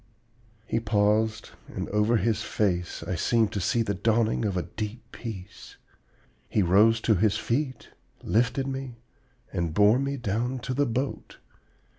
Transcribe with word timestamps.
"He 0.65 0.79
paused, 0.79 1.51
and 1.67 1.87
over 1.89 2.17
his 2.17 2.41
face 2.41 3.03
I 3.03 3.13
seemed 3.13 3.51
to 3.51 3.61
see 3.61 3.83
the 3.83 3.93
dawning 3.93 4.45
of 4.45 4.57
a 4.57 4.63
deep 4.63 5.03
peace. 5.11 5.77
He 6.49 6.63
rose 6.63 6.99
to 7.01 7.13
his 7.13 7.37
feet, 7.37 7.89
lifted 8.23 8.65
me, 8.65 8.95
and 9.53 9.75
bore 9.75 9.99
me 9.99 10.17
down 10.17 10.57
to 10.61 10.73
the 10.73 10.87
boat. 10.87 11.37